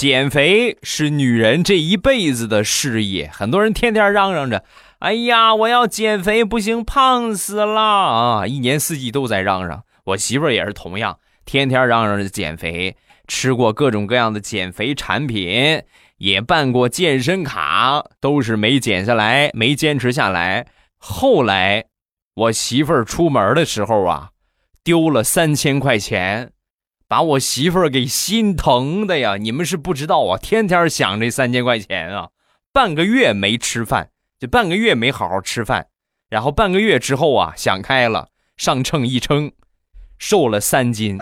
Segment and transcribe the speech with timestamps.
[0.00, 4.64] 减肥是女人这一辈子的事业，很多人天天嚷嚷着
[5.00, 9.84] ：“哎呀，我要减肥，不行，胖死了啊！”一年四季都在嚷嚷。
[10.04, 12.96] 我媳妇儿也是同样，天天嚷嚷着减肥，
[13.28, 15.82] 吃过各种各样的减肥产品，
[16.16, 20.66] 也办过健身卡，都是没减下来，没坚持下来。
[20.96, 21.84] 后来，
[22.34, 24.30] 我媳妇儿出门的时候啊，
[24.82, 26.52] 丢了三千块钱。
[27.10, 29.36] 把我媳妇儿给心疼的呀！
[29.36, 32.28] 你们是不知道啊，天天想这三千块钱啊，
[32.72, 35.88] 半个月没吃饭，就半个月没好好吃饭，
[36.28, 39.50] 然后半个月之后啊，想开了，上秤一称，
[40.20, 41.18] 瘦了三斤。